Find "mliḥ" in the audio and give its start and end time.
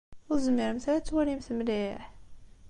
1.57-2.01